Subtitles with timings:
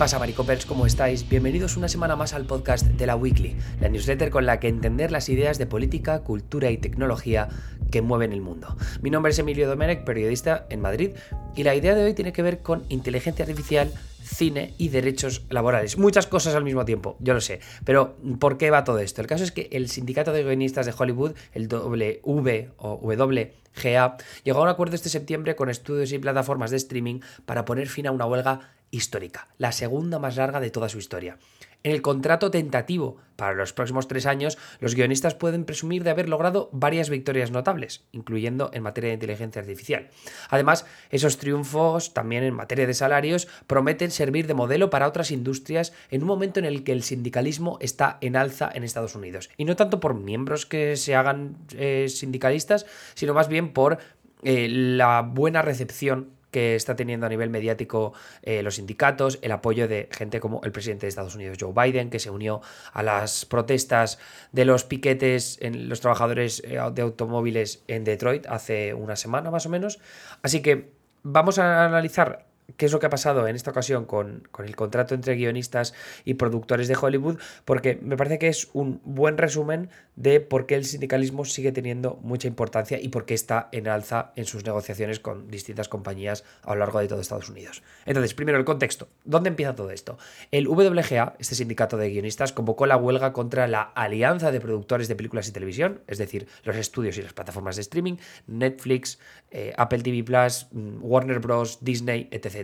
[0.00, 0.64] pasa, Maricopers?
[0.64, 1.28] ¿Cómo estáis?
[1.28, 5.12] Bienvenidos una semana más al podcast de la Weekly, la newsletter con la que entender
[5.12, 7.50] las ideas de política, cultura y tecnología
[7.90, 8.78] que mueven el mundo.
[9.02, 11.10] Mi nombre es Emilio Domenech, periodista en Madrid,
[11.54, 13.92] y la idea de hoy tiene que ver con inteligencia artificial,
[14.22, 15.98] cine y derechos laborales.
[15.98, 17.60] Muchas cosas al mismo tiempo, yo lo sé.
[17.84, 19.20] Pero, ¿por qué va todo esto?
[19.20, 24.60] El caso es que el sindicato de guionistas de Hollywood, el W o WGA, llegó
[24.60, 28.12] a un acuerdo este septiembre con estudios y plataformas de streaming para poner fin a
[28.12, 31.38] una huelga histórica, la segunda más larga de toda su historia.
[31.82, 36.28] En el contrato tentativo para los próximos tres años, los guionistas pueden presumir de haber
[36.28, 40.10] logrado varias victorias notables, incluyendo en materia de inteligencia artificial.
[40.50, 45.94] Además, esos triunfos, también en materia de salarios, prometen servir de modelo para otras industrias
[46.10, 49.48] en un momento en el que el sindicalismo está en alza en Estados Unidos.
[49.56, 52.84] Y no tanto por miembros que se hagan eh, sindicalistas,
[53.14, 53.98] sino más bien por
[54.42, 58.12] eh, la buena recepción que está teniendo a nivel mediático
[58.42, 62.10] eh, los sindicatos, el apoyo de gente como el presidente de Estados Unidos, Joe Biden,
[62.10, 62.60] que se unió
[62.92, 64.18] a las protestas
[64.52, 69.66] de los piquetes en los trabajadores eh, de automóviles en Detroit hace una semana más
[69.66, 70.00] o menos.
[70.42, 70.92] Así que
[71.22, 75.14] vamos a analizar qué es lo que ha pasado en esta ocasión con, el contrato
[75.14, 80.40] entre guionistas y productores de Hollywood, porque me parece que es un buen resumen de
[80.40, 84.44] por qué el sindicalismo sigue teniendo mucha importancia y por qué está en alza en
[84.44, 87.82] sus negociaciones con distintas compañías a lo largo de todo Estados Unidos.
[88.04, 89.08] Entonces, primero el contexto.
[89.24, 90.18] ¿Dónde empieza todo esto?
[90.50, 95.16] El WGA, este sindicato de guionistas, convocó la huelga contra la Alianza de Productores de
[95.16, 99.18] Películas y Televisión, es decir, los estudios y las plataformas de streaming, Netflix,
[99.50, 102.59] eh, Apple TV Plus, mm, Warner Bros., Disney, etc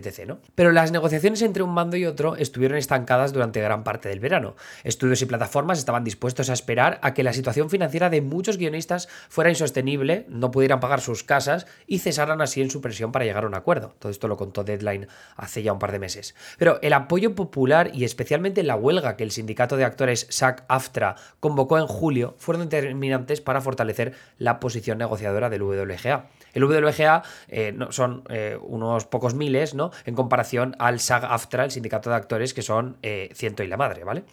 [0.55, 4.55] Pero las negociaciones entre un mando y otro estuvieron estancadas durante gran parte del verano.
[4.83, 9.07] Estudios y plataformas estaban dispuestos a esperar a que la situación financiera de muchos guionistas
[9.29, 13.43] fuera insostenible, no pudieran pagar sus casas y cesaran así en su presión para llegar
[13.43, 13.95] a un acuerdo.
[13.99, 16.35] Todo esto lo contó Deadline hace ya un par de meses.
[16.57, 21.77] Pero el apoyo popular y especialmente la huelga que el sindicato de actores SAG-AFTRA convocó
[21.77, 26.27] en julio fueron determinantes para fortalecer la posición negociadora del WGA.
[26.53, 29.86] El WGA eh, son eh, unos pocos miles, ¿no?
[30.05, 34.03] En comparación al SAG-AFTRA, el sindicato de actores, que son eh, ciento y la madre,
[34.03, 34.23] ¿vale?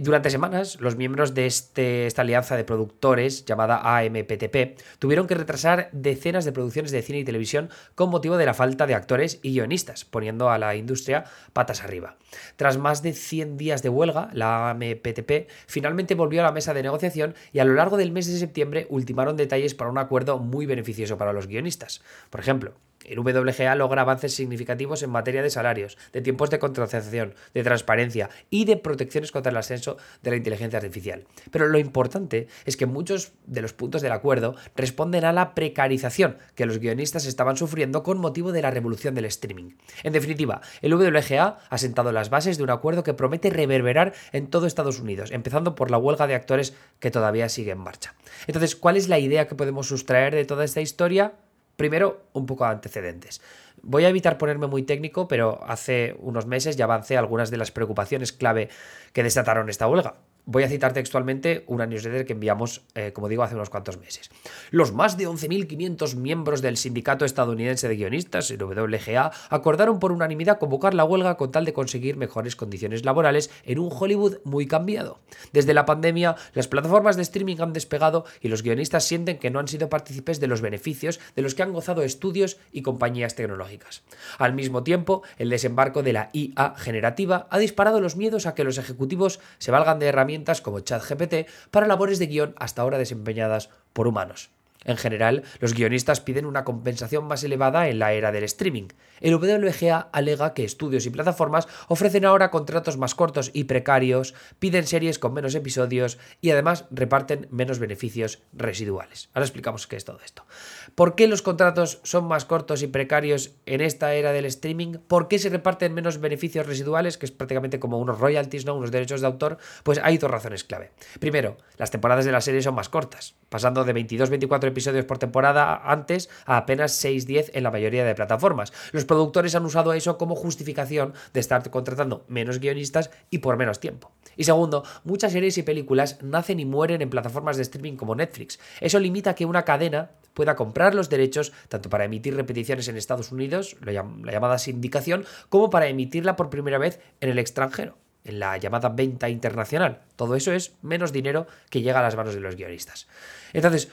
[0.00, 5.88] durante semanas, los miembros de este, esta alianza de productores, llamada AMPTP, tuvieron que retrasar
[5.92, 9.52] decenas de producciones de cine y televisión con motivo de la falta de actores y
[9.52, 12.16] guionistas, poniendo a la industria patas arriba.
[12.56, 16.82] Tras más de 100 días de huelga, la AMPTP finalmente volvió a la mesa de
[16.82, 20.66] negociación y a lo largo del mes de septiembre ultimaron detalles para un acuerdo muy
[20.66, 22.02] beneficioso para los guionistas.
[22.30, 22.74] Por ejemplo,
[23.04, 28.28] el WGA logra avances significativos en materia de salarios, de tiempos de contratación, de transparencia
[28.50, 31.24] y de protecciones contra el ascenso de la inteligencia artificial.
[31.50, 36.36] Pero lo importante es que muchos de los puntos del acuerdo responden a la precarización
[36.54, 39.72] que los guionistas estaban sufriendo con motivo de la revolución del streaming.
[40.02, 44.48] En definitiva, el WGA ha sentado las bases de un acuerdo que promete reverberar en
[44.48, 48.14] todo Estados Unidos, empezando por la huelga de actores que todavía sigue en marcha.
[48.46, 51.34] Entonces, ¿cuál es la idea que podemos sustraer de toda esta historia?
[51.78, 53.40] Primero, un poco de antecedentes.
[53.82, 57.70] Voy a evitar ponerme muy técnico, pero hace unos meses ya avancé algunas de las
[57.70, 58.68] preocupaciones clave
[59.12, 60.16] que desataron esta huelga.
[60.50, 64.30] Voy a citar textualmente una newsletter que enviamos, eh, como digo, hace unos cuantos meses.
[64.70, 70.58] Los más de 11.500 miembros del Sindicato Estadounidense de Guionistas, el WGA, acordaron por unanimidad
[70.58, 75.18] convocar la huelga con tal de conseguir mejores condiciones laborales en un Hollywood muy cambiado.
[75.52, 79.58] Desde la pandemia, las plataformas de streaming han despegado y los guionistas sienten que no
[79.58, 84.02] han sido partícipes de los beneficios de los que han gozado estudios y compañías tecnológicas.
[84.38, 88.64] Al mismo tiempo, el desembarco de la IA generativa ha disparado los miedos a que
[88.64, 93.70] los ejecutivos se valgan de herramientas como ChatGPT para labores de guion hasta ahora desempeñadas
[93.92, 94.50] por humanos.
[94.84, 98.88] En general, los guionistas piden una compensación más elevada en la era del streaming.
[99.20, 104.86] El WGA alega que estudios y plataformas ofrecen ahora contratos más cortos y precarios, piden
[104.86, 109.30] series con menos episodios y además reparten menos beneficios residuales.
[109.34, 110.46] Ahora explicamos qué es todo esto.
[110.94, 114.98] ¿Por qué los contratos son más cortos y precarios en esta era del streaming?
[115.08, 118.76] ¿Por qué se reparten menos beneficios residuales, que es prácticamente como unos royalties, ¿no?
[118.76, 119.58] unos derechos de autor?
[119.82, 120.92] Pues hay dos razones clave.
[121.18, 125.82] Primero, las temporadas de la serie son más cortas, pasando de 22-24 episodios por temporada
[125.84, 128.72] antes a apenas 6-10 en la mayoría de plataformas.
[128.92, 133.80] Los productores han usado eso como justificación de estar contratando menos guionistas y por menos
[133.80, 134.12] tiempo.
[134.36, 138.58] Y segundo, muchas series y películas nacen y mueren en plataformas de streaming como Netflix.
[138.80, 143.32] Eso limita que una cadena pueda comprar los derechos tanto para emitir repeticiones en Estados
[143.32, 148.56] Unidos, la llamada sindicación, como para emitirla por primera vez en el extranjero en la
[148.58, 150.02] llamada venta internacional.
[150.16, 153.08] Todo eso es menos dinero que llega a las manos de los guionistas.
[153.52, 153.88] Entonces,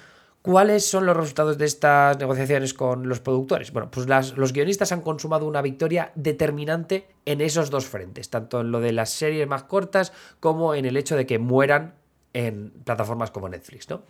[0.45, 3.71] ¿Cuáles son los resultados de estas negociaciones con los productores?
[3.71, 4.07] Bueno, pues
[4.37, 8.91] los guionistas han consumado una victoria determinante en esos dos frentes, tanto en lo de
[8.91, 11.95] las series más cortas como en el hecho de que mueran
[12.33, 14.03] en plataformas como Netflix, ¿no?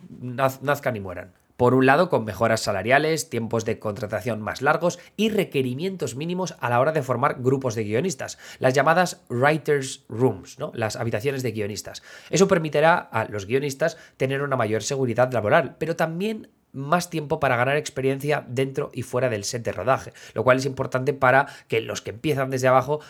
[0.60, 1.32] nazcan y mueran.
[1.56, 6.68] Por un lado, con mejoras salariales, tiempos de contratación más largos y requerimientos mínimos a
[6.68, 10.72] la hora de formar grupos de guionistas, las llamadas writers rooms, ¿no?
[10.74, 12.02] las habitaciones de guionistas.
[12.30, 17.56] Eso permitirá a los guionistas tener una mayor seguridad laboral, pero también más tiempo para
[17.56, 21.80] ganar experiencia dentro y fuera del set de rodaje, lo cual es importante para que
[21.80, 23.00] los que empiezan desde abajo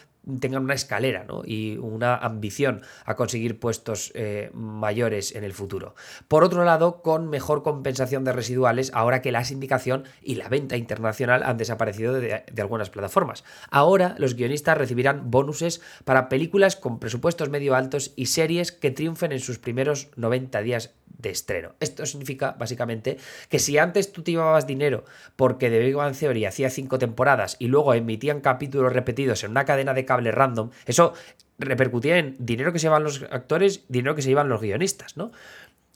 [0.40, 1.42] tengan una escalera ¿no?
[1.44, 5.94] y una ambición a conseguir puestos eh, mayores en el futuro.
[6.28, 10.76] Por otro lado, con mejor compensación de residuales ahora que la sindicación y la venta
[10.76, 13.44] internacional han desaparecido de, algunas plataformas.
[13.70, 19.32] Ahora los guionistas recibirán bonuses para películas con presupuestos medio altos y series que triunfen
[19.32, 21.74] en sus primeros 90 días de estreno.
[21.80, 23.16] Esto significa básicamente
[23.48, 25.04] que si antes tú te llevabas dinero
[25.36, 29.64] porque The Big Bang Theory hacía cinco temporadas y luego emitían capítulos repetidos en una
[29.64, 31.14] cadena de random, eso
[31.58, 35.32] repercutía en dinero que se llevan los actores, dinero que se llevan los guionistas, ¿no?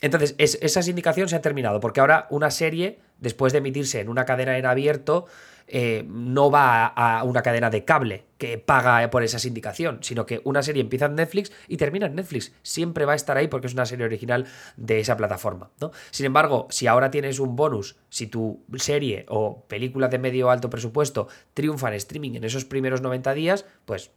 [0.00, 4.24] Entonces, esa sindicación se ha terminado, porque ahora una serie, después de emitirse en una
[4.24, 5.26] cadena en abierto,
[5.72, 10.40] eh, no va a, una cadena de cable que paga por esa sindicación, sino que
[10.44, 12.52] una serie empieza en Netflix y termina en Netflix.
[12.62, 14.46] Siempre va a estar ahí porque es una serie original
[14.76, 15.70] de esa plataforma.
[15.80, 15.92] ¿no?
[16.10, 20.70] Sin embargo, si ahora tienes un bonus, si tu serie o película de medio alto
[20.70, 24.10] presupuesto triunfa en streaming en esos primeros 90 días, pues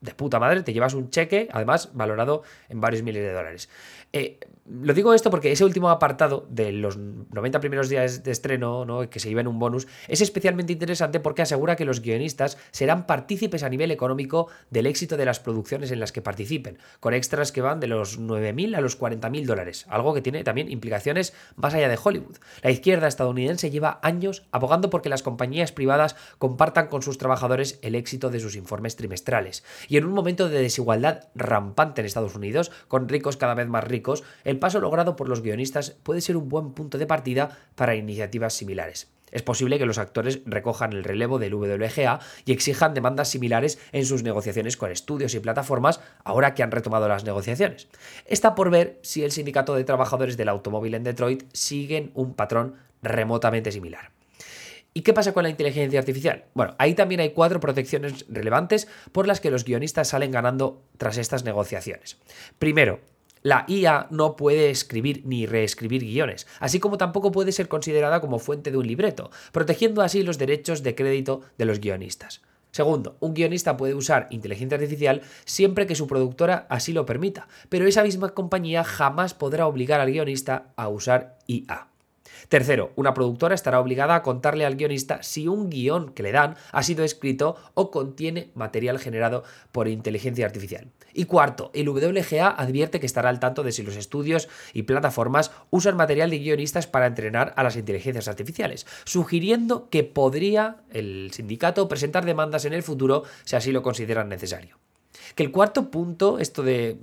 [0.00, 3.68] de puta madre, te llevas un cheque, además valorado en varios miles de dólares.
[4.12, 4.38] Eh,
[4.70, 9.08] lo digo esto porque ese último apartado de los 90 primeros días de estreno, ¿no?
[9.10, 13.62] que se lleven un bonus, es especialmente interesante porque asegura que los guionistas serán partícipes
[13.62, 17.62] a nivel económico del éxito de las producciones en las que participen, con extras que
[17.62, 21.88] van de los 9.000 a los 40.000 dólares, algo que tiene también implicaciones más allá
[21.88, 22.36] de Hollywood.
[22.62, 27.96] La izquierda estadounidense lleva años abogando porque las compañías privadas compartan con sus trabajadores el
[27.96, 29.64] éxito de sus informes trimestrales.
[29.90, 33.82] Y en un momento de desigualdad rampante en Estados Unidos, con ricos cada vez más
[33.82, 37.96] ricos, el paso logrado por los guionistas puede ser un buen punto de partida para
[37.96, 39.10] iniciativas similares.
[39.32, 44.06] Es posible que los actores recojan el relevo del WGA y exijan demandas similares en
[44.06, 47.88] sus negociaciones con estudios y plataformas ahora que han retomado las negociaciones.
[48.26, 52.76] Está por ver si el sindicato de trabajadores del automóvil en Detroit siguen un patrón
[53.02, 54.19] remotamente similar.
[54.92, 56.46] ¿Y qué pasa con la inteligencia artificial?
[56.52, 61.16] Bueno, ahí también hay cuatro protecciones relevantes por las que los guionistas salen ganando tras
[61.16, 62.18] estas negociaciones.
[62.58, 63.00] Primero,
[63.42, 68.38] la IA no puede escribir ni reescribir guiones, así como tampoco puede ser considerada como
[68.38, 72.42] fuente de un libreto, protegiendo así los derechos de crédito de los guionistas.
[72.72, 77.86] Segundo, un guionista puede usar inteligencia artificial siempre que su productora así lo permita, pero
[77.86, 81.89] esa misma compañía jamás podrá obligar al guionista a usar IA.
[82.48, 86.56] Tercero, una productora estará obligada a contarle al guionista si un guion que le dan
[86.72, 90.88] ha sido escrito o contiene material generado por inteligencia artificial.
[91.12, 95.50] Y cuarto, el WGA advierte que estará al tanto de si los estudios y plataformas
[95.70, 101.88] usan material de guionistas para entrenar a las inteligencias artificiales, sugiriendo que podría el sindicato
[101.88, 104.78] presentar demandas en el futuro si así lo consideran necesario.
[105.34, 106.98] Que el cuarto punto, esto de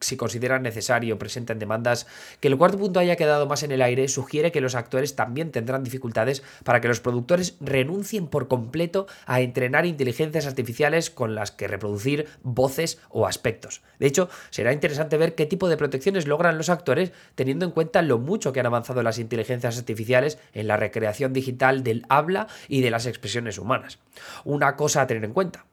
[0.00, 2.06] si consideran necesario, presenten demandas,
[2.40, 5.50] que el cuarto punto haya quedado más en el aire sugiere que los actores también
[5.50, 11.50] tendrán dificultades para que los productores renuncien por completo a entrenar inteligencias artificiales con las
[11.50, 13.82] que reproducir voces o aspectos.
[13.98, 18.02] De hecho, será interesante ver qué tipo de protecciones logran los actores teniendo en cuenta
[18.02, 22.80] lo mucho que han avanzado las inteligencias artificiales en la recreación digital del habla y
[22.80, 23.98] de las expresiones humanas.
[24.44, 25.66] Una cosa a tener en cuenta.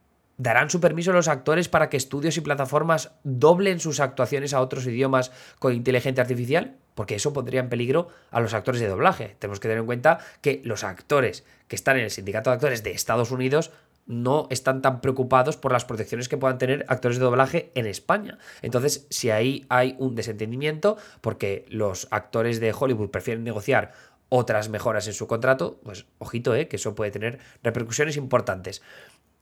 [0.44, 4.60] ¿Darán su permiso a los actores para que estudios y plataformas doblen sus actuaciones a
[4.60, 6.76] otros idiomas con inteligencia artificial?
[6.96, 9.38] Porque eso pondría en peligro a los actores de doblaje.
[9.40, 12.84] Tenemos que tener en cuenta que los actores que están en el sindicato de actores
[12.84, 13.72] de Estados Unidos
[14.06, 18.38] no están tan preocupados por las protecciones que puedan tener actores de doblaje en España.
[18.62, 23.94] Entonces, si ahí hay un desentendimiento, porque los actores de Hollywood prefieren negociar
[24.28, 28.82] otras mejoras en su contrato, pues ojito, eh, que eso puede tener repercusiones importantes.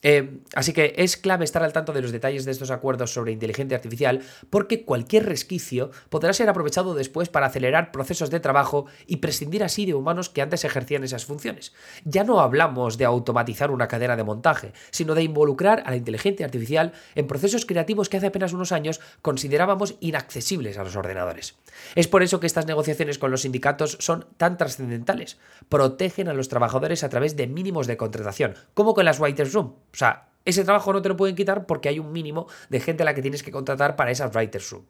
[0.03, 3.31] Eh, así que es clave estar al tanto de los detalles de estos acuerdos sobre
[3.31, 9.17] inteligencia artificial porque cualquier resquicio podrá ser aprovechado después para acelerar procesos de trabajo y
[9.17, 11.73] prescindir así de humanos que antes ejercían esas funciones.
[12.03, 16.45] Ya no hablamos de automatizar una cadena de montaje, sino de involucrar a la inteligencia
[16.45, 21.55] artificial en procesos creativos que hace apenas unos años considerábamos inaccesibles a los ordenadores.
[21.95, 25.37] Es por eso que estas negociaciones con los sindicatos son tan trascendentales.
[25.69, 29.75] Protegen a los trabajadores a través de mínimos de contratación, como con las Writers Room.
[29.93, 33.03] O sea, ese trabajo no te lo pueden quitar porque hay un mínimo de gente
[33.03, 34.85] a la que tienes que contratar para esas Writers Room.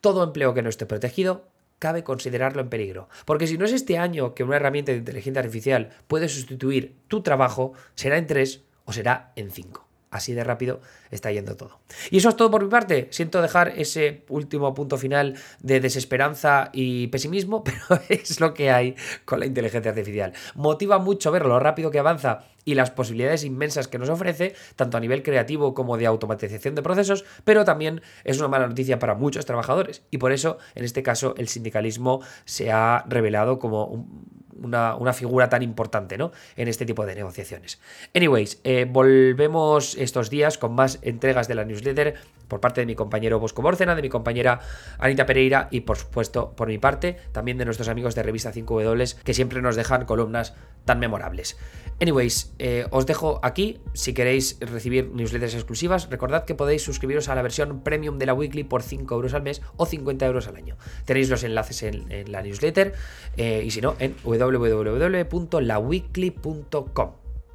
[0.00, 1.48] Todo empleo que no esté protegido
[1.78, 3.08] cabe considerarlo en peligro.
[3.24, 7.22] Porque si no es este año que una herramienta de inteligencia artificial puede sustituir tu
[7.22, 9.88] trabajo, será en tres o será en cinco.
[10.14, 10.80] Así de rápido
[11.10, 11.80] está yendo todo.
[12.08, 13.08] Y eso es todo por mi parte.
[13.10, 18.94] Siento dejar ese último punto final de desesperanza y pesimismo, pero es lo que hay
[19.24, 20.32] con la inteligencia artificial.
[20.54, 24.96] Motiva mucho ver lo rápido que avanza y las posibilidades inmensas que nos ofrece, tanto
[24.96, 29.16] a nivel creativo como de automatización de procesos, pero también es una mala noticia para
[29.16, 30.04] muchos trabajadores.
[30.12, 35.48] Y por eso, en este caso, el sindicalismo se ha revelado como un una, figura
[35.48, 36.32] tan importante ¿no?
[36.56, 37.80] en este tipo de negociaciones.
[38.14, 42.14] Anyways, eh, volvemos estos días con más entregas de la newsletter
[42.48, 44.60] por parte de mi compañero Bosco Bórcena, de mi compañera
[44.98, 49.22] Anita Pereira y por supuesto por mi parte también de nuestros amigos de Revista 5W
[49.22, 51.56] que siempre nos dejan columnas tan memorables.
[52.00, 53.80] Anyways, eh, os dejo aquí.
[53.92, 58.34] Si queréis recibir newsletters exclusivas, recordad que podéis suscribiros a la versión premium de la
[58.34, 60.76] weekly por 5 euros al mes o 50 euros al año.
[61.04, 62.94] Tenéis los enlaces en, la newsletter
[63.36, 67.10] eh, y si no, en www.laweekly.com.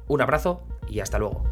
[0.08, 1.49] Un abrazo y hasta luego.